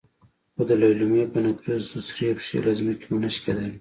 [0.53, 3.69] خو د لېلما په نکريزو سرې پښې له ځمکې ونه شکېدلې.